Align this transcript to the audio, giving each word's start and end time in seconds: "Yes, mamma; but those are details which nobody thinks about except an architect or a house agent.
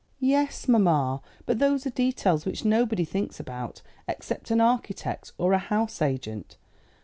"Yes, 0.19 0.67
mamma; 0.67 1.21
but 1.45 1.59
those 1.59 1.85
are 1.85 1.91
details 1.91 2.43
which 2.43 2.65
nobody 2.65 3.05
thinks 3.05 3.39
about 3.39 3.83
except 4.07 4.49
an 4.49 4.59
architect 4.59 5.31
or 5.37 5.53
a 5.53 5.59
house 5.59 6.01
agent. 6.01 6.57